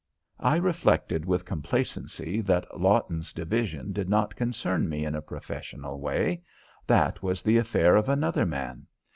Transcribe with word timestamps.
I 0.39 0.55
reflected 0.55 1.25
with 1.25 1.45
complacency 1.45 2.41
that 2.41 2.75
Lawton's 2.79 3.31
division 3.33 3.93
did 3.93 4.09
not 4.09 4.35
concern 4.35 4.89
me 4.89 5.05
in 5.05 5.13
a 5.13 5.21
professional 5.21 5.99
way. 5.99 6.41
That 6.87 7.21
was 7.21 7.43
the 7.43 7.57
affair 7.57 7.95
of 7.95 8.09
another 8.09 8.47
man. 8.47 8.87